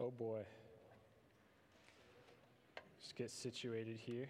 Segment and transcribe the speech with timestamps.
[0.00, 0.42] Oh boy.
[3.00, 4.28] Just get situated here.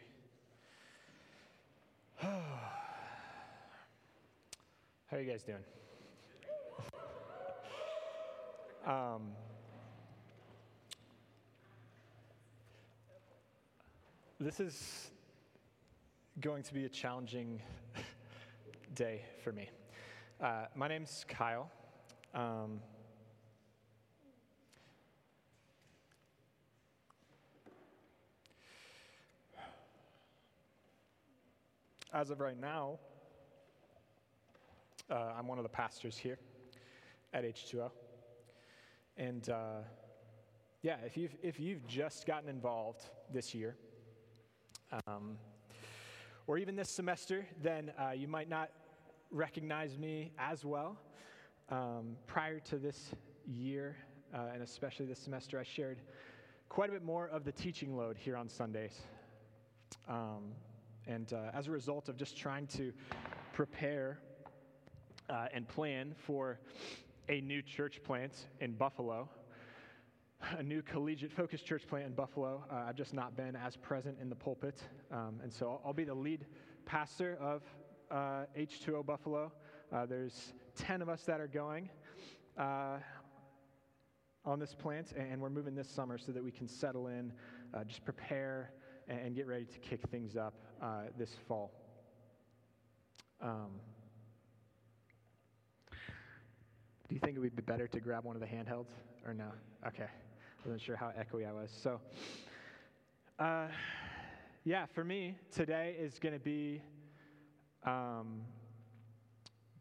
[2.22, 2.30] How
[5.12, 5.58] are you guys doing?
[8.86, 9.32] um,
[14.40, 15.10] this is
[16.40, 17.60] going to be a challenging
[18.94, 19.68] day for me.
[20.40, 21.70] Uh, my name's Kyle.
[22.34, 22.80] Um,
[32.12, 32.98] as of right now,
[35.10, 36.38] uh, I'm one of the pastors here
[37.32, 37.90] at H2O.
[39.16, 39.80] And uh,
[40.82, 43.76] yeah, if you've, if you've just gotten involved this year,
[45.06, 45.36] um,
[46.46, 48.70] or even this semester, then uh, you might not
[49.30, 50.96] recognize me as well.
[51.70, 53.10] Um, prior to this
[53.46, 53.96] year,
[54.34, 55.98] uh, and especially this semester, I shared
[56.70, 58.98] quite a bit more of the teaching load here on Sundays.
[60.08, 60.52] Um,
[61.08, 62.92] and uh, as a result of just trying to
[63.52, 64.18] prepare
[65.30, 66.60] uh, and plan for
[67.28, 69.28] a new church plant in Buffalo,
[70.58, 74.18] a new collegiate focused church plant in Buffalo, uh, I've just not been as present
[74.20, 74.80] in the pulpit.
[75.10, 76.46] Um, and so I'll, I'll, be the lead
[76.84, 77.62] pastor of
[78.12, 79.50] H2O uh, Buffalo.
[79.90, 81.88] Uh, there's 10 of us that are going
[82.58, 82.98] uh,
[84.44, 87.32] on this plant, and we're moving this summer so that we can settle in,
[87.86, 88.72] just prepare
[89.08, 91.72] and get ready to kick things up uh, this fall.
[93.40, 93.80] Um,
[97.08, 98.90] do you think it would be better to grab one of the handhelds
[99.24, 99.50] or no?
[99.86, 100.04] Okay.
[100.04, 101.70] I wasn't sure how echoey I was.
[101.70, 102.00] So,
[103.38, 103.68] uh,
[104.64, 106.82] yeah, for me, today is going to be
[107.84, 108.42] um,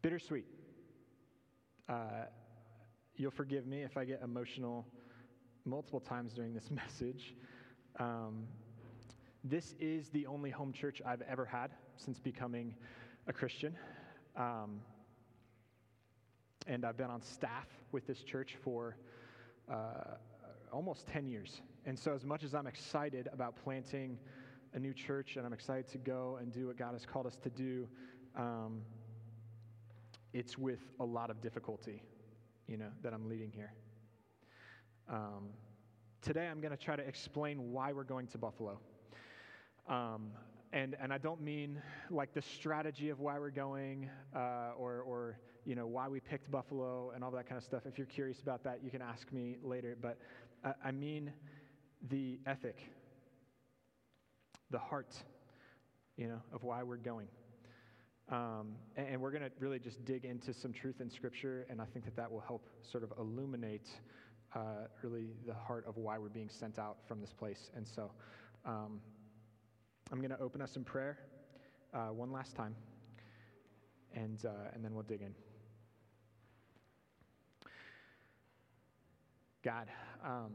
[0.02, 0.46] bittersweet.
[1.90, 2.26] Uh,
[3.16, 4.86] you'll forgive me if I get emotional
[5.66, 7.36] multiple times during this message.
[8.00, 8.48] Um,
[9.44, 12.76] this is the only home church I've ever had since becoming
[13.28, 13.76] a Christian.
[14.36, 14.82] Um,
[16.68, 18.98] and I've been on staff with this church for
[19.72, 20.16] uh,
[20.72, 21.62] almost 10 years.
[21.86, 24.18] And so, as much as I'm excited about planting
[24.74, 27.38] a new church and I'm excited to go and do what God has called us
[27.44, 27.88] to do,
[28.36, 28.82] um,
[30.34, 32.04] it's with a lot of difficulty,
[32.68, 33.74] you know, that I'm leading here.
[35.10, 35.50] Um,
[36.22, 38.80] today, I'm going to try to explain why we're going to Buffalo.
[39.88, 40.32] Um,
[40.74, 45.40] and, and I don't mean like the strategy of why we're going uh, or, or
[45.66, 47.84] you know, why we picked Buffalo and all that kind of stuff.
[47.86, 49.98] If you're curious about that, you can ask me later.
[50.00, 50.18] But
[50.64, 51.32] uh, I mean
[52.10, 52.78] the ethic,
[54.70, 55.16] the heart,
[56.16, 57.28] you know, of why we're going.
[58.30, 61.82] Um, and, and, we're going to really just dig into some truth in Scripture, and
[61.82, 63.88] I think that that will help sort of illuminate
[64.54, 67.72] uh, really the heart of why we're being sent out from this place.
[67.74, 68.12] And so,
[68.66, 69.00] um,
[70.10, 71.18] I'm going to open us in prayer
[71.94, 72.76] uh, one last time,
[74.14, 75.34] and, uh, and then we'll dig in.
[79.66, 79.88] God,
[80.24, 80.54] um,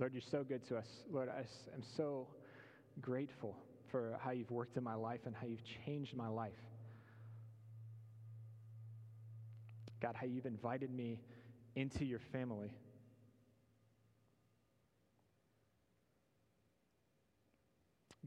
[0.00, 0.86] Lord, you're so good to us.
[1.12, 1.40] Lord, I
[1.72, 2.26] am so
[3.00, 3.56] grateful
[3.88, 6.52] for how you've worked in my life and how you've changed my life.
[10.00, 11.20] God, how you've invited me
[11.76, 12.72] into your family.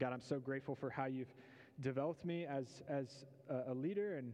[0.00, 1.32] God, I'm so grateful for how you've
[1.80, 3.06] developed me as, as
[3.68, 4.32] a, leader and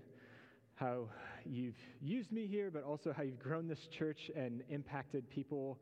[0.77, 1.09] how
[1.45, 5.79] you've used me here, but also how you've grown this church and impacted people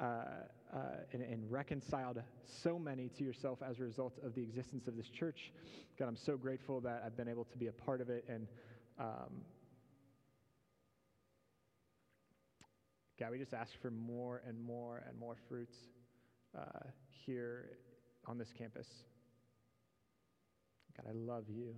[0.00, 0.04] uh,
[0.74, 0.78] uh,
[1.12, 2.22] and, and, reconciled
[2.62, 5.52] so many to yourself as a result of the existence of this church.
[5.98, 8.24] God, I'm so grateful that I've been able to be a part of it.
[8.28, 8.46] And
[8.98, 9.42] um,
[13.18, 15.76] God, we just ask for more and more and more fruits
[16.56, 16.86] uh,
[17.26, 17.70] here
[18.26, 18.86] on this campus.
[20.98, 21.74] God, I love you.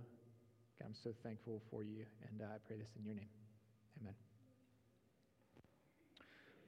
[0.79, 3.29] God, I'm so thankful for you, and uh, I pray this in your name.
[4.01, 4.15] Amen.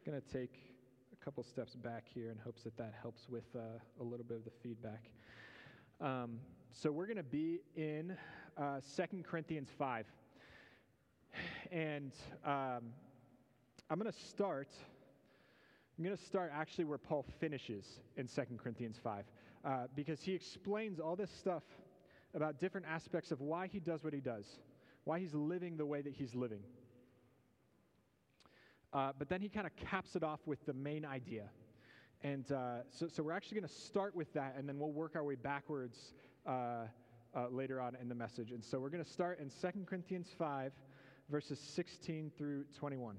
[0.05, 0.59] I'm going to take
[1.11, 4.37] a couple steps back here in hopes that that helps with uh, a little bit
[4.37, 5.09] of the feedback.
[5.99, 6.39] Um,
[6.71, 8.15] so we're going to be in
[8.57, 10.05] uh, 2 Corinthians 5.
[11.71, 12.11] And
[12.45, 12.91] um,
[13.89, 14.69] I'm going to start.
[15.97, 17.85] I'm going to start actually where Paul finishes
[18.15, 19.23] in 2 Corinthians 5,
[19.65, 21.63] uh, because he explains all this stuff
[22.33, 24.59] about different aspects of why he does what he does,
[25.03, 26.61] why he's living the way that he's living.
[28.91, 31.45] Uh, but then he kind of caps it off with the main idea.
[32.21, 35.15] And uh, so, so, we're actually going to start with that, and then we'll work
[35.15, 36.13] our way backwards
[36.45, 36.85] uh,
[37.35, 38.51] uh later on in the message.
[38.51, 40.71] And so we're going to start in 2 Corinthians 5,
[41.29, 43.17] verses 16 through 21.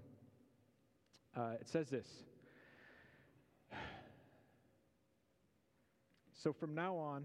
[1.37, 2.06] Uh, it says this.
[6.37, 7.25] So from now on,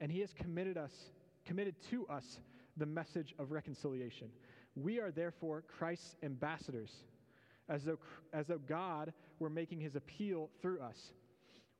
[0.00, 0.92] And he has committed us,
[1.44, 2.40] committed to us
[2.76, 4.28] the message of reconciliation.
[4.76, 6.92] We are therefore Christ's ambassadors,
[7.68, 7.98] as though,
[8.32, 11.12] as though God were making his appeal through us.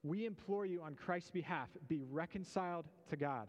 [0.03, 3.49] We implore you on Christ's behalf, be reconciled to God.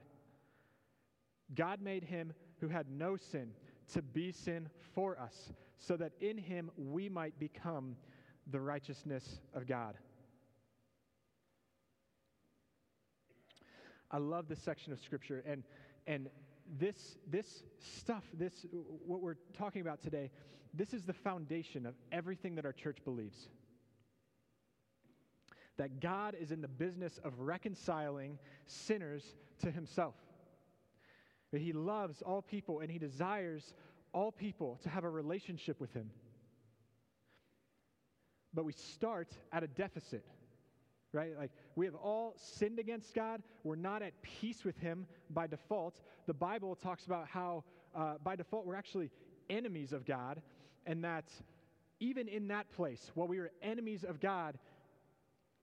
[1.55, 3.51] God made him who had no sin
[3.93, 7.95] to be sin for us, so that in him we might become
[8.51, 9.95] the righteousness of God.
[14.11, 15.63] I love this section of scripture and
[16.07, 16.29] and
[16.77, 18.65] this this stuff this
[19.05, 20.31] what we're talking about today
[20.73, 23.49] this is the foundation of everything that our church believes.
[25.77, 29.23] That God is in the business of reconciling sinners
[29.59, 30.15] to himself.
[31.51, 33.73] That he loves all people and he desires
[34.13, 36.11] all people to have a relationship with him.
[38.53, 40.25] But we start at a deficit
[41.13, 41.37] right?
[41.37, 43.41] Like we have all sinned against God.
[43.63, 45.99] We're not at peace with Him by default.
[46.27, 47.63] The Bible talks about how
[47.95, 49.11] uh, by default we're actually
[49.49, 50.41] enemies of God,
[50.85, 51.25] and that
[51.99, 54.57] even in that place, while we were enemies of God,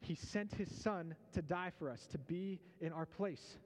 [0.01, 3.59] He sent His Son to die for us, to be in our place.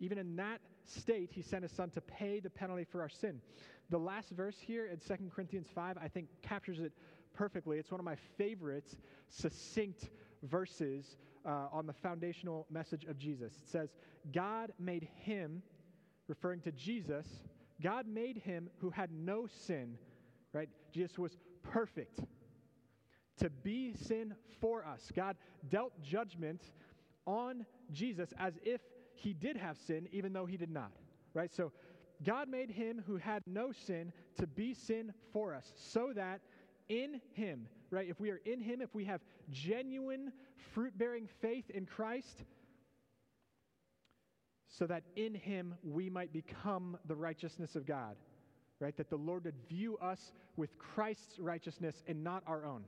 [0.00, 3.40] Even in that state, He sent His Son to pay the penalty for our sin.
[3.90, 6.92] The last verse here in 2 Corinthians 5, I think, captures it
[7.34, 7.78] perfectly.
[7.78, 8.88] It's one of my favorite,
[9.28, 10.08] succinct
[10.42, 13.52] verses uh, on the foundational message of Jesus.
[13.54, 13.90] It says,
[14.32, 15.62] God made him,
[16.28, 17.26] referring to Jesus,
[17.82, 19.98] God made him who had no sin,
[20.52, 20.68] right?
[20.92, 22.20] Jesus was perfect
[23.38, 25.10] to be sin for us.
[25.14, 25.36] God
[25.68, 26.70] dealt judgment
[27.26, 28.80] on Jesus as if
[29.14, 30.92] he did have sin, even though he did not,
[31.34, 31.52] right?
[31.52, 31.72] So
[32.24, 36.40] God made him who had no sin to be sin for us, so that
[36.92, 38.06] in him, right?
[38.08, 40.30] If we are in him, if we have genuine
[40.74, 42.44] fruit bearing faith in Christ,
[44.68, 48.16] so that in him we might become the righteousness of God,
[48.78, 48.96] right?
[48.96, 52.84] That the Lord would view us with Christ's righteousness and not our own,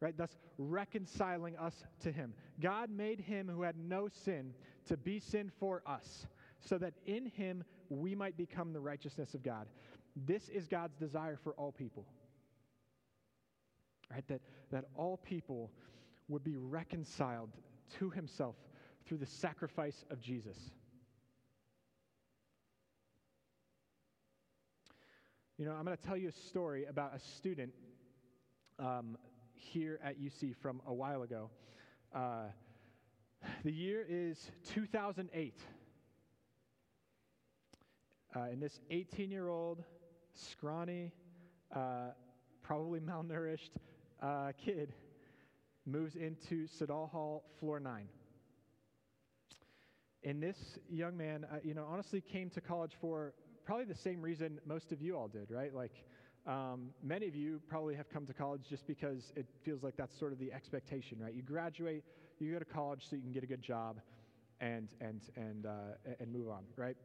[0.00, 0.16] right?
[0.16, 2.34] Thus reconciling us to him.
[2.60, 4.54] God made him who had no sin
[4.86, 6.26] to be sin for us,
[6.58, 9.66] so that in him we might become the righteousness of God.
[10.26, 12.04] This is God's desire for all people
[14.10, 14.26] right?
[14.28, 14.40] That,
[14.70, 15.70] that all people
[16.28, 17.50] would be reconciled
[17.98, 18.56] to himself
[19.06, 20.56] through the sacrifice of Jesus.
[25.58, 27.72] You know, I'm going to tell you a story about a student
[28.78, 29.18] um,
[29.52, 31.50] here at UC from a while ago.
[32.14, 32.46] Uh,
[33.64, 35.54] the year is 2008.
[38.34, 39.82] Uh, and this 18 year old,
[40.34, 41.12] scrawny,
[41.74, 42.12] uh,
[42.62, 43.70] probably malnourished,
[44.20, 44.92] uh, kid
[45.86, 48.08] moves into Siddall Hall, floor nine.
[50.22, 53.32] And this young man, uh, you know, honestly came to college for
[53.64, 55.74] probably the same reason most of you all did, right?
[55.74, 56.04] Like,
[56.46, 60.18] um, many of you probably have come to college just because it feels like that's
[60.18, 61.32] sort of the expectation, right?
[61.32, 62.04] You graduate,
[62.38, 64.00] you go to college so you can get a good job
[64.60, 65.70] and, and, and, uh,
[66.18, 66.96] and move on, right?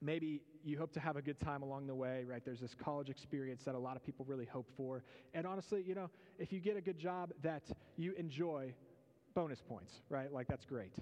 [0.00, 2.42] maybe you hope to have a good time along the way, right?
[2.44, 5.02] There's this college experience that a lot of people really hope for.
[5.34, 7.62] And honestly, you know, if you get a good job that
[7.96, 8.74] you enjoy,
[9.34, 10.32] bonus points, right?
[10.32, 10.92] Like, that's great.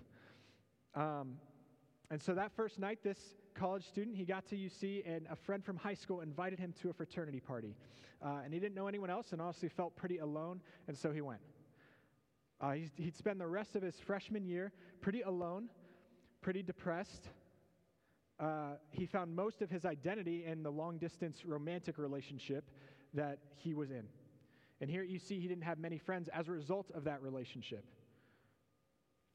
[0.94, 1.36] Um,
[2.10, 3.18] and so that first night, this
[3.54, 6.90] college student, he got to UC, and a friend from high school invited him to
[6.90, 7.74] a fraternity party.
[8.24, 11.20] Uh, and he didn't know anyone else and honestly felt pretty alone, and so he
[11.20, 11.40] went.
[12.60, 15.68] Uh, he'd spend the rest of his freshman year pretty alone,
[16.40, 17.28] pretty depressed,
[18.40, 22.70] uh, he found most of his identity in the long distance romantic relationship
[23.14, 24.04] that he was in.
[24.80, 27.84] And here you see he didn't have many friends as a result of that relationship.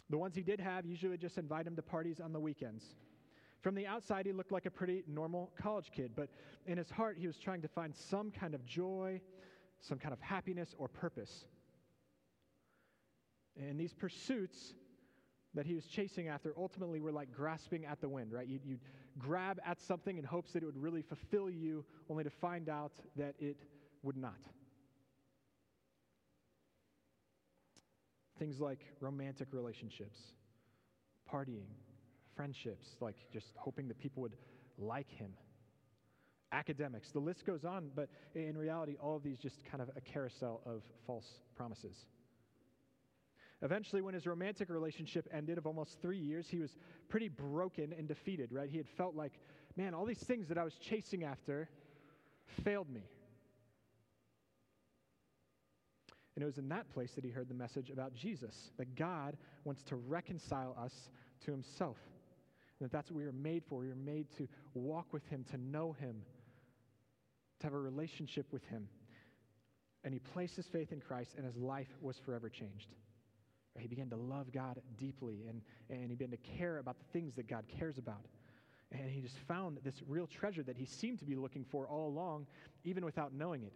[0.10, 2.84] The ones he did have usually would just invite him to parties on the weekends.
[3.62, 6.30] From the outside, he looked like a pretty normal college kid, but
[6.66, 9.22] in his heart, he was trying to find some kind of joy,
[9.80, 11.46] some kind of happiness or purpose.
[13.58, 14.74] And these pursuits
[15.54, 18.48] that he was chasing after ultimately were like grasping at the wind, right?
[18.48, 18.80] You'd, you'd,
[19.20, 22.94] grab at something in hopes that it would really fulfill you, only to find out
[23.16, 23.58] that it
[24.02, 24.40] would not.
[28.44, 30.20] things like romantic relationships,
[31.32, 31.70] partying,
[32.36, 34.36] friendships, like just hoping that people would
[34.78, 35.32] like him,
[36.52, 37.12] academics.
[37.12, 40.62] The list goes on, but in reality, all of these just kind of a carousel
[40.66, 42.06] of false promises.
[43.64, 46.76] Eventually, when his romantic relationship ended of almost three years, he was
[47.08, 48.70] pretty broken and defeated, right?
[48.70, 49.40] He had felt like,
[49.78, 51.70] man, all these things that I was chasing after
[52.66, 53.04] failed me.
[56.36, 59.38] And it was in that place that he heard the message about Jesus, that God
[59.64, 60.94] wants to reconcile us
[61.46, 61.98] to himself.
[62.80, 63.80] And that that's what we were made for.
[63.80, 66.24] We were made to walk with him, to know him,
[67.60, 68.90] to have a relationship with him.
[70.04, 72.90] And he placed his faith in Christ, and his life was forever changed.
[73.78, 77.34] He began to love God deeply, and, and he began to care about the things
[77.36, 78.26] that God cares about.
[78.92, 82.08] And he just found this real treasure that he seemed to be looking for all
[82.08, 82.46] along,
[82.84, 83.74] even without knowing it.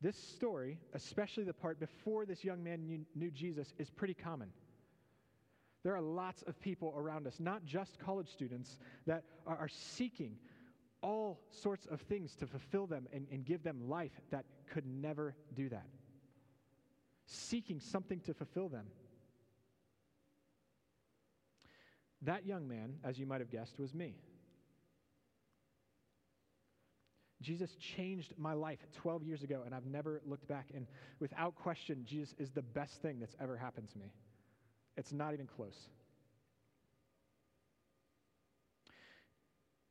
[0.00, 4.48] This story, especially the part before this young man knew, knew Jesus, is pretty common.
[5.84, 10.36] There are lots of people around us, not just college students, that are, are seeking
[11.02, 15.34] all sorts of things to fulfill them and, and give them life that could never
[15.54, 15.86] do that.
[17.34, 18.84] Seeking something to fulfill them.
[22.20, 24.16] That young man, as you might have guessed, was me.
[27.40, 30.66] Jesus changed my life 12 years ago, and I've never looked back.
[30.74, 30.86] And
[31.20, 34.12] without question, Jesus is the best thing that's ever happened to me.
[34.98, 35.88] It's not even close.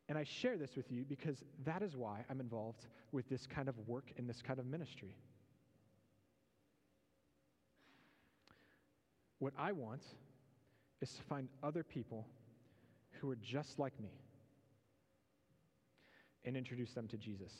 [0.07, 3.67] And I share this with you because that is why I'm involved with this kind
[3.67, 5.17] of work and this kind of ministry.
[9.41, 10.03] What I want
[11.01, 12.27] is to find other people
[13.13, 14.11] who are just like me
[16.45, 17.51] and introduce them to Jesus.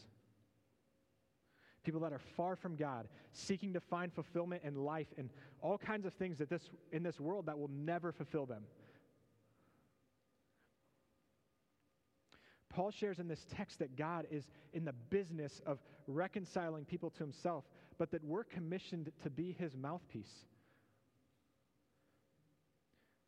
[1.83, 6.05] People that are far from God, seeking to find fulfillment in life and all kinds
[6.05, 8.61] of things that this, in this world that will never fulfill them.
[12.69, 17.23] Paul shares in this text that God is in the business of reconciling people to
[17.23, 17.63] himself,
[17.97, 20.45] but that we're commissioned to be his mouthpiece.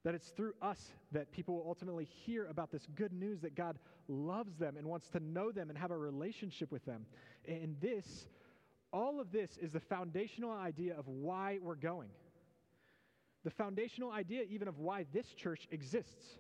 [0.04, 3.78] That it's through us that people will ultimately hear about this good news that God
[4.08, 7.06] loves them and wants to know them and have a relationship with them.
[7.48, 8.28] And this,
[8.92, 12.10] all of this is the foundational idea of why we're going.
[13.46, 16.40] The foundational idea, even of why this church exists.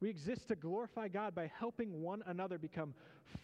[0.00, 2.94] We exist to glorify God by helping one another become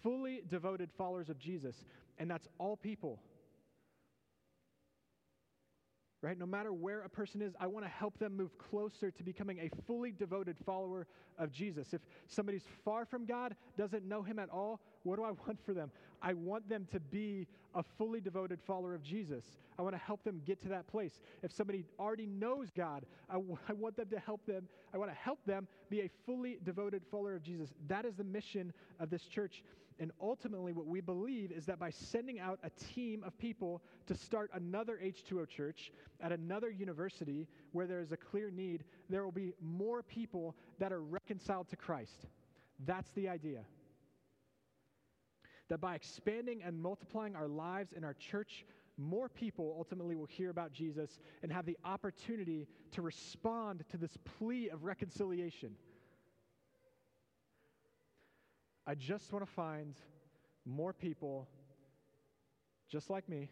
[0.03, 1.85] fully devoted followers of Jesus,
[2.19, 3.21] and that's all people
[6.23, 6.39] right?
[6.39, 9.59] No matter where a person is, I want to help them move closer to becoming
[9.59, 11.07] a fully devoted follower
[11.39, 11.95] of Jesus.
[11.95, 15.73] If somebody's far from God, doesn't know Him at all, what do I want for
[15.73, 15.91] them?
[16.23, 19.45] I want them to be a fully devoted follower of Jesus.
[19.79, 21.21] I want to help them get to that place.
[21.43, 24.69] If somebody already knows God, I, w- I want them to help them.
[24.93, 27.71] I want to help them be a fully devoted follower of Jesus.
[27.89, 29.63] That is the mission of this church.
[30.01, 34.15] And ultimately, what we believe is that by sending out a team of people to
[34.15, 35.93] start another H2O church
[36.23, 40.91] at another university where there is a clear need, there will be more people that
[40.91, 42.27] are reconciled to Christ.
[42.87, 43.61] That's the idea.
[45.69, 48.65] That by expanding and multiplying our lives in our church,
[48.97, 54.17] more people ultimately will hear about Jesus and have the opportunity to respond to this
[54.39, 55.77] plea of reconciliation.
[58.87, 59.95] I just want to find
[60.65, 61.49] more people
[62.89, 63.51] just like me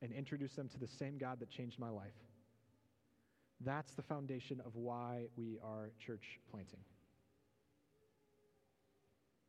[0.00, 2.14] and introduce them to the same God that changed my life.
[3.64, 6.80] That's the foundation of why we are church planting.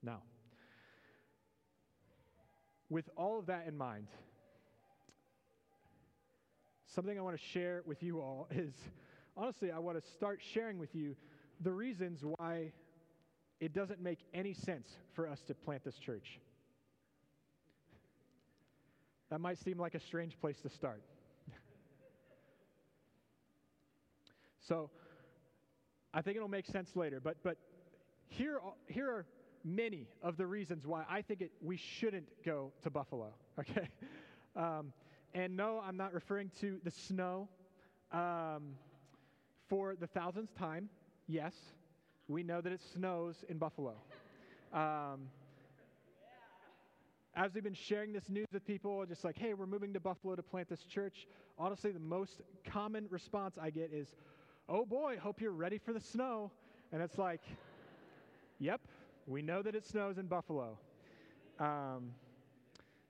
[0.04, 0.22] Now,
[2.90, 4.08] with all of that in mind,
[6.86, 8.74] something I want to share with you all is
[9.36, 11.16] honestly, I want to start sharing with you
[11.62, 12.74] the reasons why
[13.64, 16.42] it doesn't make any sense for us to plant this church.
[19.30, 21.02] That might seem like a strange place to start.
[24.68, 24.90] so,
[26.14, 27.56] I think it'll make sense later, but, but
[28.28, 29.26] here, here are
[29.64, 33.88] many of the reasons why I think it, we shouldn't go to Buffalo, okay?
[34.58, 34.92] Um,
[35.34, 37.48] and no, I'm not referring to the snow
[38.12, 38.74] um,
[39.70, 40.90] for the thousandth time.
[41.28, 41.54] Yes,
[42.34, 43.94] we know that it snows in Buffalo.
[44.74, 45.30] Um,
[47.36, 50.36] as we've been sharing this news with people, just like, hey, we're moving to Buffalo
[50.36, 51.28] to plant this church,
[51.60, 54.08] honestly, the most common response I get is,
[54.68, 56.50] oh boy, hope you're ready for the snow.
[56.92, 57.42] And it's like,
[58.60, 58.82] yep,
[59.28, 60.78] we know that it snows in Buffalo.
[61.60, 62.14] Um,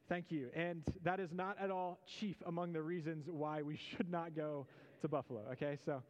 [0.09, 0.49] thank you.
[0.53, 4.67] And that is not at all chief among the reasons why we should not go
[5.01, 5.77] to Buffalo, okay?
[5.85, 6.03] So,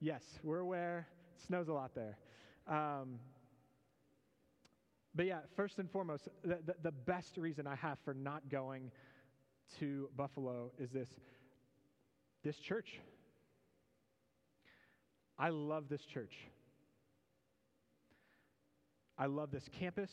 [0.00, 1.06] yes, we're aware.
[1.34, 2.16] It snows a lot there.
[2.68, 3.18] Um,
[5.14, 8.90] but yeah, first and foremost, the, the, the best reason I have for not going
[9.78, 11.08] to Buffalo is this
[12.44, 13.00] this church.
[15.38, 16.34] I love this church.
[19.18, 20.10] I love this campus.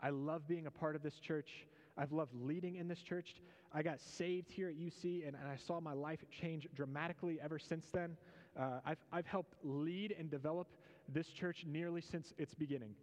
[0.00, 1.66] I love being a part of this church.
[1.98, 3.34] I've loved leading in this church.
[3.72, 7.58] I got saved here at UC, and, and I saw my life change dramatically ever
[7.58, 8.16] since then.
[8.58, 10.68] Uh, I've, I've helped lead and develop
[11.08, 12.94] this church nearly since its beginning.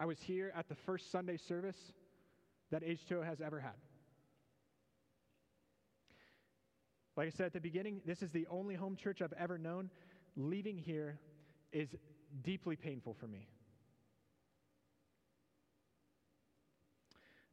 [0.00, 1.92] I was here at the first Sunday service
[2.70, 3.72] that H2O has ever had.
[7.16, 9.90] Like I said at the beginning, this is the only home church I've ever known.
[10.36, 11.18] Leaving here
[11.72, 11.88] is
[12.44, 13.48] deeply painful for me.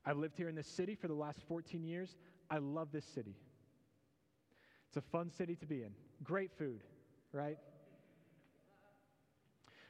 [0.05, 2.15] I've lived here in this city for the last 14 years.
[2.49, 3.35] I love this city.
[4.87, 5.93] It's a fun city to be in.
[6.23, 6.83] Great food,
[7.31, 7.57] right?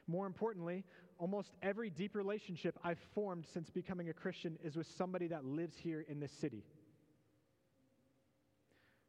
[0.08, 0.84] More importantly,
[1.18, 5.76] almost every deep relationship I've formed since becoming a Christian is with somebody that lives
[5.76, 6.64] here in this city.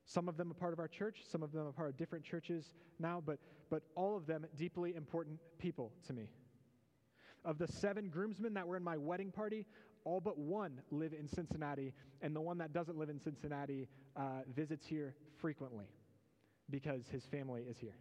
[0.06, 2.24] Some of them are part of our church, some of them are part of different
[2.24, 2.66] churches
[2.98, 3.40] now, but,
[3.70, 6.30] but all of them deeply important people to me.
[7.44, 9.66] Of the seven groomsmen that were in my wedding party,
[10.06, 14.42] all but one live in Cincinnati, and the one that doesn't live in Cincinnati uh,
[14.56, 15.86] visits here frequently
[16.70, 17.96] because his family is here.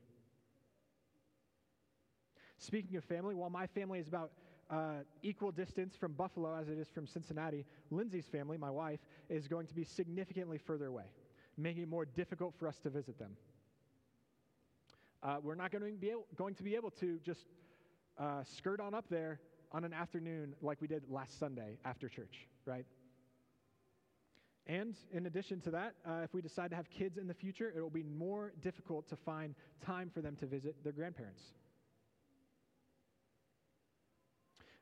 [2.58, 4.30] Speaking of family, while my family is about
[4.70, 9.46] uh, equal distance from Buffalo as it is from Cincinnati, Lindsay's family, my wife, is
[9.46, 11.04] going to be significantly further away,
[11.56, 13.36] making it more difficult for us to visit them.
[15.22, 17.46] Uh, we're not going to, be able, going to be able to just
[18.18, 19.40] uh, skirt on up there
[19.72, 22.86] on an afternoon like we did last Sunday after church, right?
[24.66, 27.72] And in addition to that, uh, if we decide to have kids in the future,
[27.74, 29.54] it will be more difficult to find
[29.84, 31.42] time for them to visit their grandparents.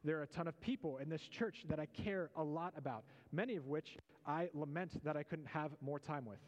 [0.05, 3.05] There are a ton of people in this church that I care a lot about,
[3.33, 6.41] many of which I lament that I couldn't have more time with.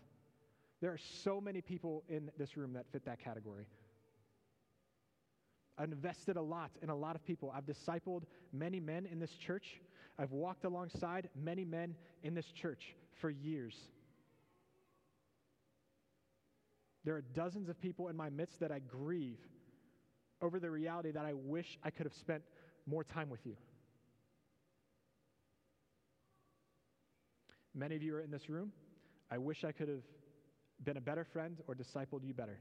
[0.83, 3.66] There are so many people in this room that fit that category.
[5.79, 7.53] I've invested a lot in a lot of people.
[7.55, 9.81] I've discipled many men in this church.
[10.19, 13.75] I've walked alongside many men in this church for years.
[17.05, 19.38] There are dozens of people in my midst that I grieve
[20.42, 22.42] over the reality that I wish I could have spent
[22.87, 23.57] more time with you.
[27.75, 28.72] Many of you are in this room.
[29.31, 30.05] I wish I could have
[30.83, 32.61] been a better friend or discipled you better.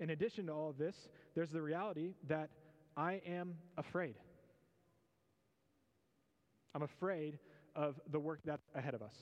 [0.00, 0.96] In addition to all of this,
[1.34, 2.50] there's the reality that
[2.96, 4.16] I am afraid.
[6.74, 7.38] I'm afraid
[7.76, 9.14] of the work that's ahead of us.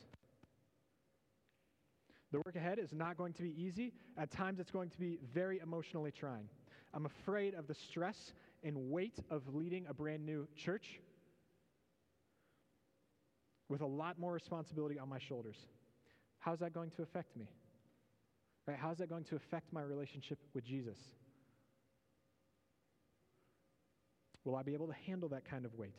[2.32, 3.92] The work ahead is not going to be easy.
[4.16, 6.48] At times, it's going to be very emotionally trying.
[6.92, 11.00] I'm afraid of the stress and weight of leading a brand new church
[13.68, 15.57] with a lot more responsibility on my shoulders.
[16.40, 17.48] How's that going to affect me?
[18.66, 18.76] Right?
[18.81, 20.98] How's that going to affect my relationship with Jesus?
[24.44, 25.94] Will I be able to handle that kind of weight?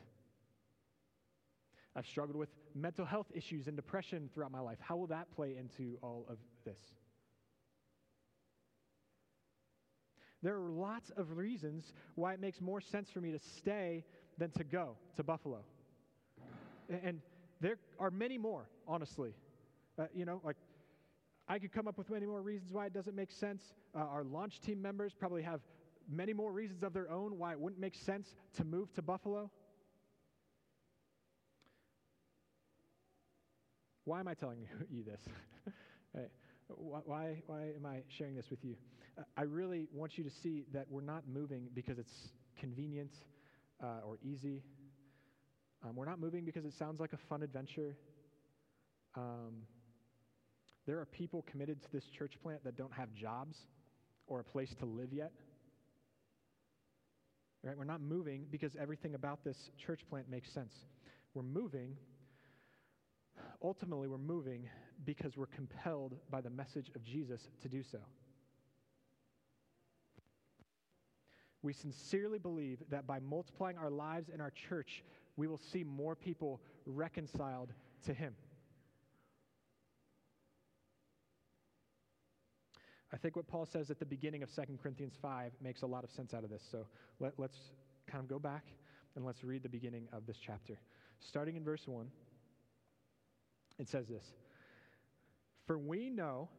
[1.96, 4.78] I've struggled with mental health issues and depression throughout my life.
[4.82, 6.80] How will that play into all of this?
[10.44, 14.04] There are lots of reasons why it makes more sense for me to stay
[14.38, 15.64] than to go to Buffalo.
[16.90, 17.22] And
[17.60, 19.34] there are many more, honestly.
[20.00, 20.58] Uh, you know, like
[21.48, 23.74] I could come up with many more reasons why it doesn't make sense.
[23.96, 25.62] Uh, our launch team members probably have
[26.10, 29.52] many more reasons of their own why it wouldn't make sense to move to Buffalo.
[34.06, 35.22] Why am I telling you this?
[36.78, 38.76] why, why am I sharing this with you?
[39.38, 42.14] I really want you to see that we're not moving because it's
[42.60, 43.12] convenient
[43.84, 44.64] uh, or easy.
[45.84, 47.98] Um, we're not moving because it sounds like a fun adventure.
[49.16, 49.64] Um,
[50.86, 53.58] there are people committed to this church plant that don't have jobs
[54.28, 55.32] or a place to live yet.
[57.64, 57.78] Right?
[57.78, 60.74] We're not moving because everything about this church plant makes sense.
[61.34, 61.96] We're moving,
[63.64, 64.68] ultimately, we're moving
[65.06, 68.00] because we're compelled by the message of Jesus to do so.
[71.64, 75.04] We sincerely believe that by multiplying our lives in our church,
[75.38, 77.72] we will see more people reconciled
[78.06, 78.36] to Him.
[83.14, 86.04] I think what Paul says at the beginning of 2 Corinthians 5 makes a lot
[86.04, 86.64] of sense out of this.
[86.72, 86.88] So
[87.20, 87.72] let, us
[88.08, 88.66] kind of go back.
[89.16, 90.80] And let's read the beginning of this chapter.
[91.20, 92.08] Starting in verse 1,
[93.78, 94.24] it says this
[95.65, 96.50] For we know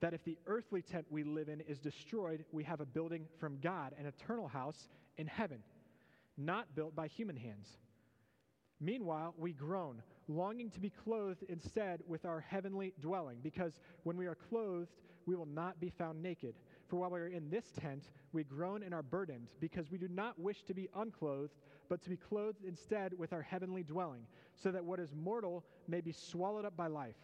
[0.00, 3.58] that if the earthly tent we live in is destroyed, we have a building from
[3.60, 5.58] God, an eternal house in heaven,
[6.36, 7.78] not built by human hands.
[8.80, 14.26] Meanwhile, we groan, longing to be clothed instead with our heavenly dwelling, because when we
[14.26, 14.92] are clothed,
[15.26, 16.54] we will not be found naked.
[16.86, 20.06] For while we are in this tent, we groan and are burdened, because we do
[20.08, 21.54] not wish to be unclothed,
[21.88, 26.00] but to be clothed instead with our heavenly dwelling, so that what is mortal may
[26.00, 27.16] be swallowed up by life.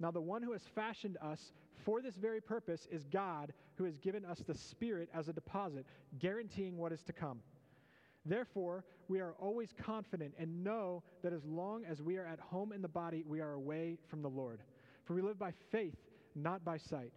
[0.00, 1.52] Now, the one who has fashioned us
[1.84, 5.86] for this very purpose is God, who has given us the Spirit as a deposit,
[6.18, 7.40] guaranteeing what is to come.
[8.24, 12.72] Therefore, we are always confident and know that as long as we are at home
[12.72, 14.60] in the body, we are away from the Lord.
[15.04, 15.96] For we live by faith,
[16.34, 17.12] not by sight.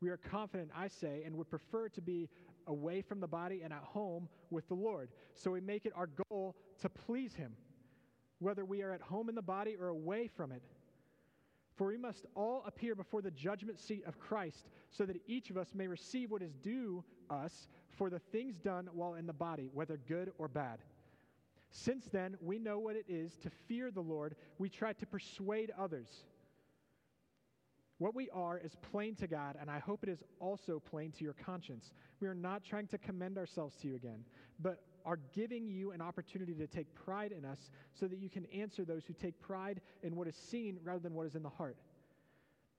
[0.00, 2.28] We are confident, I say, and would prefer to be
[2.66, 5.10] away from the body and at home with the Lord.
[5.34, 7.52] So we make it our goal to please Him,
[8.38, 10.62] whether we are at home in the body or away from it.
[11.76, 15.56] For we must all appear before the judgment seat of Christ, so that each of
[15.56, 19.68] us may receive what is due us for the things done while in the body,
[19.72, 20.78] whether good or bad.
[21.70, 24.36] Since then, we know what it is to fear the Lord.
[24.58, 26.08] We try to persuade others.
[27.98, 31.24] What we are is plain to God, and I hope it is also plain to
[31.24, 31.92] your conscience.
[32.20, 34.24] We are not trying to commend ourselves to you again,
[34.60, 38.46] but are giving you an opportunity to take pride in us so that you can
[38.46, 41.48] answer those who take pride in what is seen rather than what is in the
[41.48, 41.76] heart.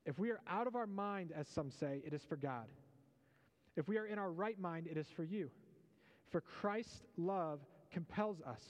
[0.06, 2.66] If we are out of our mind, as some say, it is for God.
[3.76, 5.50] If we are in our right mind, it is for you.
[6.32, 7.60] For Christ's love
[7.92, 8.62] compels us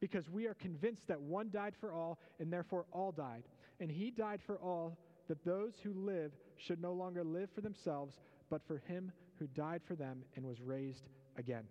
[0.00, 3.44] because we are convinced that one died for all and therefore all died.
[3.80, 8.18] And he died for all that those who live should no longer live for themselves,
[8.50, 11.64] but for him who died for them and was raised again.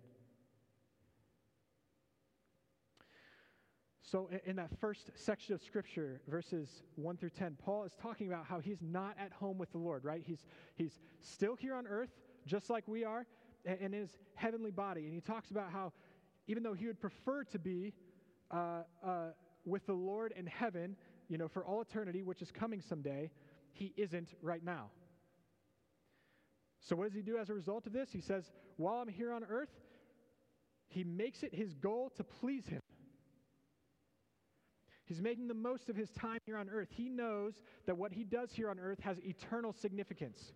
[4.10, 8.46] So, in that first section of Scripture, verses 1 through 10, Paul is talking about
[8.46, 10.22] how he's not at home with the Lord, right?
[10.24, 12.08] He's, he's still here on earth,
[12.46, 13.26] just like we are,
[13.66, 15.04] in his heavenly body.
[15.04, 15.92] And he talks about how,
[16.46, 17.92] even though he would prefer to be
[18.50, 19.10] uh, uh,
[19.66, 20.96] with the Lord in heaven,
[21.28, 23.30] you know, for all eternity, which is coming someday,
[23.72, 24.86] he isn't right now.
[26.80, 28.08] So, what does he do as a result of this?
[28.10, 29.68] He says, While I'm here on earth,
[30.86, 32.80] he makes it his goal to please him.
[35.08, 36.88] He's making the most of his time here on earth.
[36.90, 37.54] He knows
[37.86, 40.52] that what he does here on earth has eternal significance.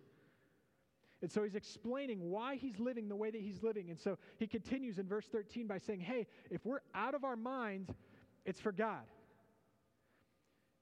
[1.23, 3.89] And so he's explaining why he's living the way that he's living.
[3.89, 7.35] And so he continues in verse 13 by saying, Hey, if we're out of our
[7.35, 7.89] minds,
[8.45, 9.01] it's for God.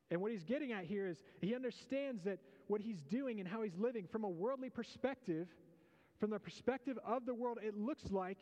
[0.09, 3.61] And what he's getting at here is he understands that what he's doing and how
[3.61, 5.47] he's living from a worldly perspective,
[6.19, 8.39] from the perspective of the world, it looks like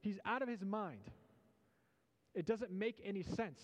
[0.00, 1.08] he's out of his mind.
[2.34, 3.60] It doesn't make any sense.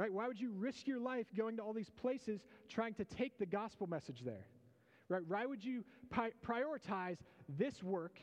[0.00, 0.10] Right?
[0.10, 3.44] Why would you risk your life going to all these places trying to take the
[3.44, 4.46] gospel message there?
[5.10, 5.20] Right?
[5.28, 7.18] Why would you pi- prioritize
[7.50, 8.18] this work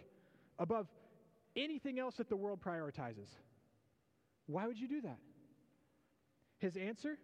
[0.58, 0.88] above
[1.56, 3.30] anything else that the world prioritizes?
[4.48, 5.20] Why would you do that?
[6.58, 7.20] His answer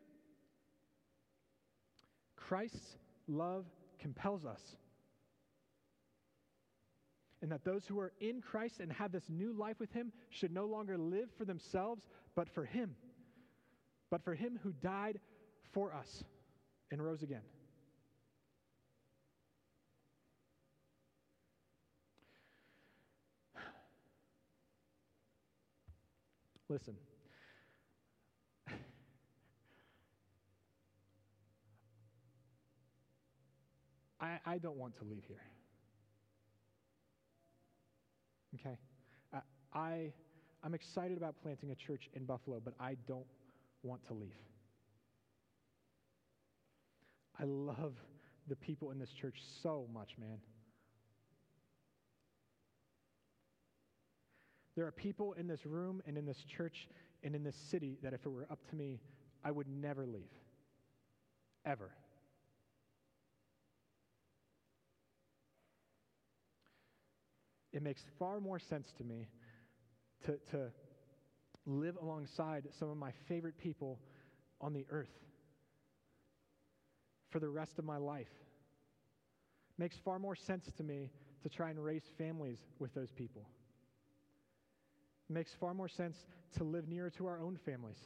[2.36, 3.66] Christ's love
[3.98, 4.62] compels us.
[7.42, 10.54] And that those who are in Christ and have this new life with Him should
[10.54, 12.04] no longer live for themselves,
[12.36, 12.96] but for Him
[14.14, 15.20] but for him who died
[15.72, 16.24] for us
[16.92, 17.42] and rose again.
[26.70, 26.94] Listen.
[34.22, 35.42] I, I don't want to leave here.
[38.60, 38.78] Okay?
[39.34, 39.40] I,
[39.74, 40.14] I,
[40.64, 43.26] I'm excited about planting a church in Buffalo, but I don't
[43.84, 44.32] want to leave.
[47.40, 47.94] I love
[48.48, 50.40] the people in this church so much, man.
[54.76, 56.88] There are people in this room and in this church
[57.24, 59.02] and in this city that if it were up to me,
[59.44, 60.32] I would never leave.
[61.66, 61.92] Ever.
[67.72, 69.28] It makes far more sense to me
[70.26, 70.72] to, to
[71.66, 74.00] live alongside some of my favorite people
[74.60, 75.14] on the earth
[77.30, 78.28] for the rest of my life.
[79.78, 81.10] Makes far more sense to me
[81.42, 83.48] to try and raise families with those people.
[85.30, 86.18] It makes far more sense
[86.58, 87.98] to live nearer to our own families.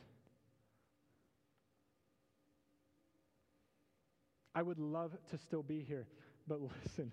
[4.56, 6.08] I would love to still be here,
[6.48, 7.12] but listen.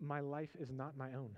[0.00, 1.30] my life is not my own.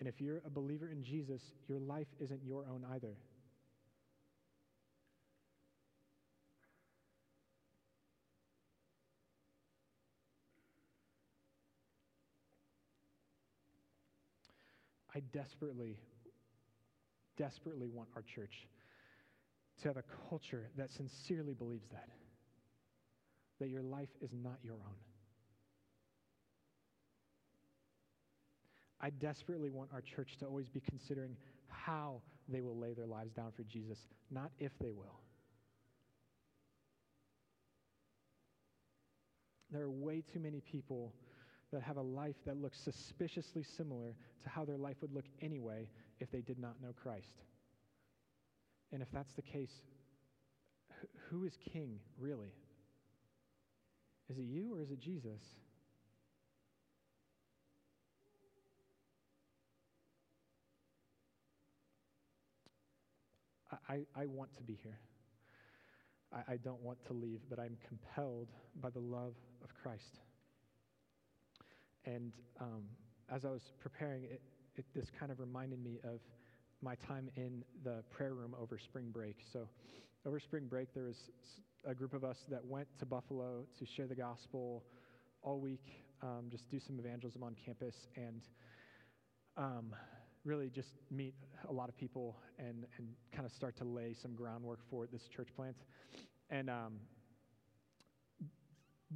[0.00, 3.18] And if you're a believer in Jesus, your life isn't your own either.
[15.14, 15.98] I desperately,
[17.36, 18.68] desperately want our church
[19.82, 22.08] to have a culture that sincerely believes that.
[23.58, 25.09] That your life is not your own.
[29.00, 31.36] I desperately want our church to always be considering
[31.68, 33.98] how they will lay their lives down for Jesus,
[34.30, 35.20] not if they will.
[39.70, 41.14] There are way too many people
[41.72, 45.88] that have a life that looks suspiciously similar to how their life would look anyway
[46.18, 47.44] if they did not know Christ.
[48.92, 49.82] And if that's the case,
[51.30, 52.52] who is king, really?
[54.28, 55.40] Is it you or is it Jesus?
[63.88, 64.98] I, I want to be here.
[66.32, 68.48] I, I don't want to leave, but I'm compelled
[68.80, 70.20] by the love of Christ.
[72.04, 72.82] And um,
[73.32, 74.40] as I was preparing, it,
[74.76, 76.20] it, this kind of reminded me of
[76.82, 79.36] my time in the prayer room over spring break.
[79.52, 79.68] So,
[80.26, 81.30] over spring break, there was
[81.86, 84.84] a group of us that went to Buffalo to share the gospel
[85.42, 88.42] all week, um, just do some evangelism on campus, and
[89.56, 89.94] um,
[90.44, 91.34] really just meet
[91.68, 95.22] a lot of people and, and kind of start to lay some groundwork for this
[95.34, 95.76] church plant.
[96.48, 97.00] And um,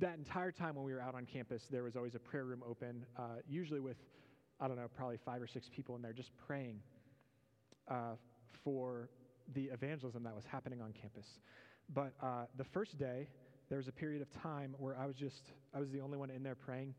[0.00, 2.62] that entire time when we were out on campus, there was always a prayer room
[2.68, 3.96] open, uh, usually with,
[4.60, 6.80] I don't know, probably five or six people in there just praying
[7.88, 8.16] uh,
[8.62, 9.08] for
[9.54, 11.26] the evangelism that was happening on campus.
[11.92, 13.28] But uh, the first day,
[13.68, 15.42] there was a period of time where I was just,
[15.74, 16.94] I was the only one in there praying.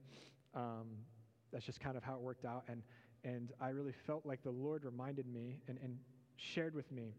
[0.55, 0.87] Um,
[1.51, 2.63] that's just kind of how it worked out.
[2.67, 2.81] And,
[3.25, 5.97] and I really felt like the Lord reminded me and, and
[6.53, 7.15] shared with me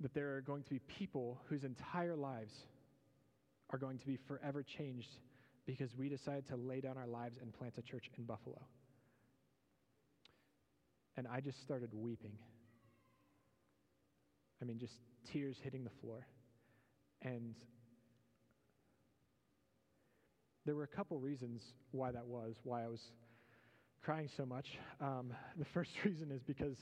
[0.00, 2.52] that there are going to be people whose entire lives
[3.70, 5.10] are going to be forever changed
[5.66, 8.60] because we decided to lay down our lives and plant a church in Buffalo.
[11.16, 12.36] And I just started weeping.
[14.60, 14.94] I mean, just
[15.32, 16.26] tears hitting the floor.
[17.22, 17.54] And
[20.64, 23.00] there were a couple reasons why that was, why I was
[24.04, 24.78] crying so much.
[25.00, 26.76] Um, the first reason is because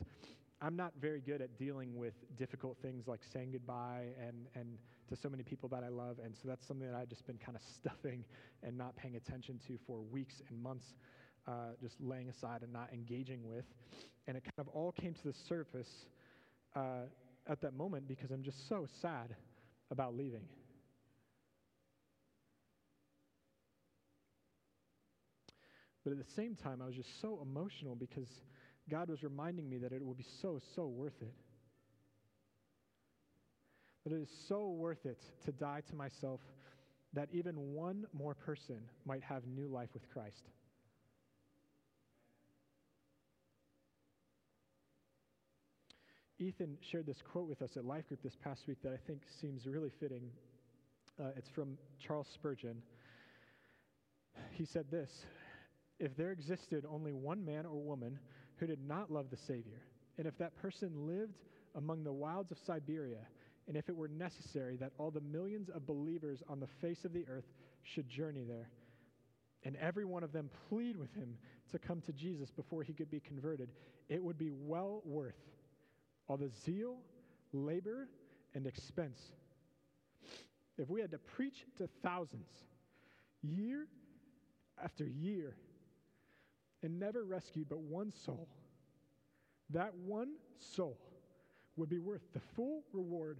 [0.60, 5.16] I'm not very good at dealing with difficult things like saying goodbye and, and to
[5.16, 6.18] so many people that I love.
[6.24, 8.24] And so that's something that I've just been kind of stuffing
[8.62, 10.94] and not paying attention to for weeks and months,
[11.46, 13.64] uh, just laying aside and not engaging with.
[14.26, 16.06] And it kind of all came to the surface
[16.74, 17.06] uh,
[17.48, 19.34] at that moment because I'm just so sad
[19.90, 20.42] about leaving.
[26.04, 28.28] But at the same time, I was just so emotional because
[28.90, 31.34] God was reminding me that it will be so, so worth it.
[34.04, 36.40] That it is so worth it to die to myself
[37.14, 40.48] that even one more person might have new life with Christ.
[46.38, 49.20] Ethan shared this quote with us at Life Group this past week that I think
[49.40, 50.30] seems really fitting.
[51.20, 52.82] Uh, it's from Charles Spurgeon.
[54.50, 55.24] He said this
[56.02, 58.18] If there existed only one man or woman
[58.56, 59.84] who did not love the Savior,
[60.18, 61.38] and if that person lived
[61.76, 63.20] among the wilds of Siberia,
[63.68, 67.12] and if it were necessary that all the millions of believers on the face of
[67.12, 67.46] the earth
[67.84, 68.68] should journey there,
[69.62, 71.38] and every one of them plead with him
[71.70, 73.70] to come to Jesus before he could be converted,
[74.08, 75.38] it would be well worth
[76.26, 76.96] all the zeal,
[77.52, 78.08] labor,
[78.56, 79.20] and expense.
[80.78, 82.50] If we had to preach to thousands
[83.40, 83.86] year
[84.82, 85.54] after year
[86.82, 88.48] and never rescued but one soul,
[89.70, 90.98] that one soul
[91.76, 93.38] would be worth the full reward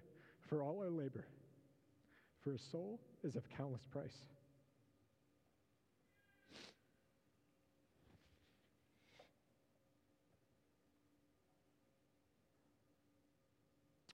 [0.49, 1.27] for all our labor.
[2.43, 4.23] For a soul is of countless price.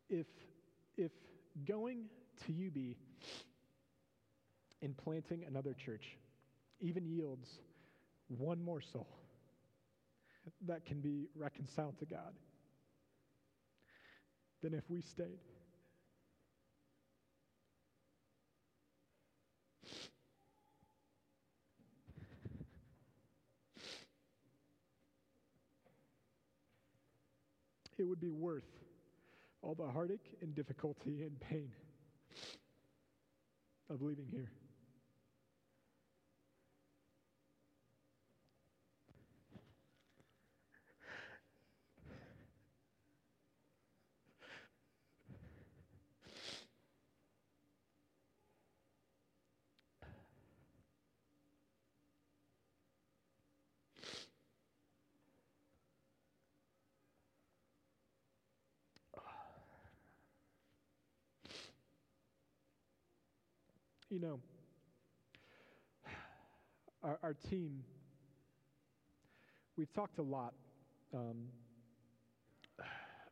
[0.09, 0.27] if,
[0.97, 1.13] if
[1.67, 2.05] going
[2.47, 2.95] to UB
[4.83, 6.17] and planting another church
[6.81, 7.59] even yields
[8.29, 9.09] one more soul
[10.67, 12.35] that can be reconciled to God,
[14.63, 15.39] than if we stayed.
[27.99, 28.63] It would be worth
[29.61, 31.73] all the heartache and difficulty and pain
[33.91, 34.53] of leaving here.
[64.19, 64.41] You know,
[67.05, 67.85] our, our team,
[69.77, 70.55] we've talked a lot
[71.15, 71.45] um,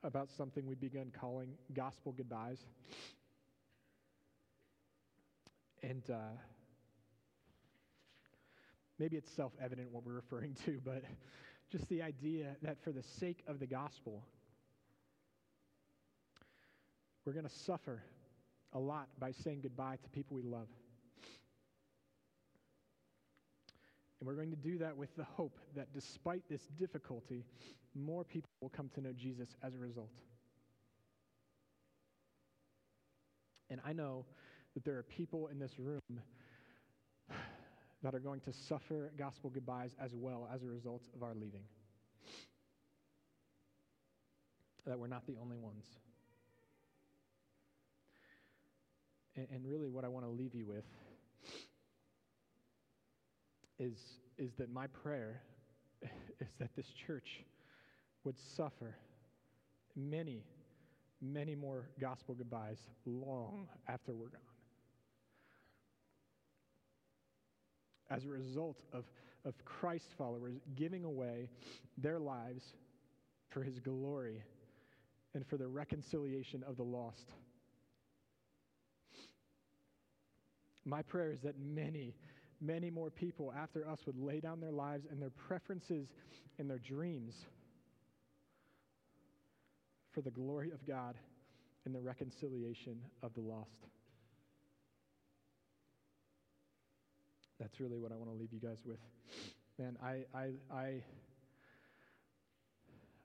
[0.05, 2.64] about something we've begun calling gospel goodbyes.
[5.83, 6.37] And uh,
[9.01, 11.03] maybe it's self evident what we're referring to, but
[11.68, 14.22] just the idea that for the sake of the gospel,
[17.25, 18.05] we're going to suffer
[18.77, 20.69] a lot by saying goodbye to people we love.
[24.21, 27.45] And we're going to do that with the hope that despite this difficulty,
[27.95, 30.12] more people will come to know Jesus as a result.
[33.71, 34.27] And I know
[34.75, 36.01] that there are people in this room
[38.03, 41.65] that are going to suffer gospel goodbyes as well as a result of our leaving.
[44.87, 45.85] That we're not the only ones.
[49.37, 50.85] And, and really, what I want to leave you with
[53.79, 53.99] is,
[54.38, 55.42] is that my prayer
[56.03, 57.44] is that this church
[58.25, 58.96] would suffer
[59.94, 60.42] many,
[61.20, 64.40] many more gospel goodbyes long after we're gone.
[68.11, 69.05] As a result of,
[69.44, 71.51] of Christ followers giving away
[71.99, 72.75] their lives
[73.49, 74.42] for his glory
[75.35, 77.33] and for the reconciliation of the lost.
[80.87, 82.14] My prayer is that many,
[82.61, 86.07] many more people after us would lay down their lives and their preferences
[86.59, 87.35] and their dreams
[90.12, 91.16] for the glory of God
[91.85, 93.88] and the reconciliation of the lost.
[97.59, 98.99] That's really what I want to leave you guys with.
[99.79, 101.03] Man, I, I, I,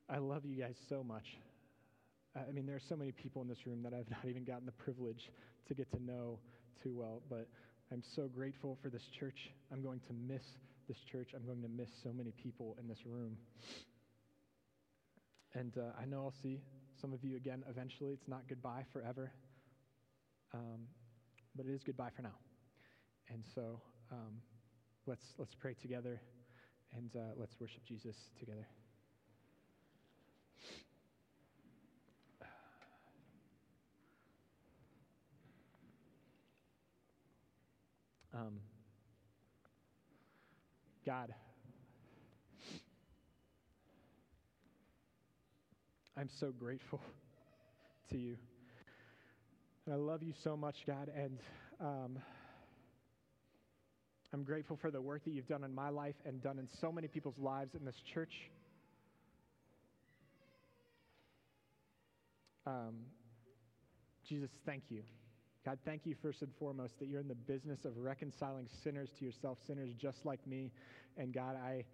[0.09, 1.25] I love you guys so much.
[2.35, 4.65] I mean, there are so many people in this room that I've not even gotten
[4.65, 5.29] the privilege
[5.67, 6.39] to get to know
[6.81, 7.47] too well, but
[7.91, 9.49] I'm so grateful for this church.
[9.71, 10.43] I'm going to miss
[10.87, 11.29] this church.
[11.35, 13.37] I'm going to miss so many people in this room.
[15.53, 16.61] And uh, I know I'll see
[17.01, 18.13] some of you again eventually.
[18.13, 19.31] It's not goodbye forever,
[20.53, 20.87] um,
[21.55, 22.35] but it is goodbye for now.
[23.29, 23.81] And so
[24.11, 24.41] um,
[25.05, 26.21] let's, let's pray together
[26.95, 28.67] and uh, let's worship Jesus together.
[38.33, 38.59] Um,
[41.05, 41.33] God,
[46.15, 47.01] I'm so grateful
[48.09, 48.37] to you.
[49.85, 51.11] And I love you so much, God.
[51.15, 51.39] And
[51.79, 52.19] um,
[54.33, 56.91] I'm grateful for the work that you've done in my life and done in so
[56.91, 58.33] many people's lives in this church.
[62.65, 62.99] Um,
[64.25, 65.01] Jesus, thank you.
[65.63, 69.25] God, thank you first and foremost that you're in the business of reconciling sinners to
[69.25, 70.71] yourself, sinners just like me.
[71.17, 71.85] And God, I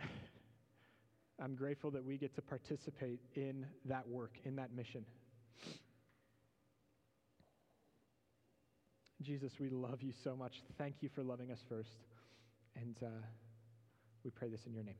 [1.42, 5.04] I'm grateful that we get to participate in that work, in that mission.
[9.22, 10.62] Jesus, we love you so much.
[10.78, 11.90] Thank you for loving us first.
[12.76, 13.08] And uh,
[14.24, 14.94] we pray this in your name.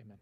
[0.00, 0.18] Amen.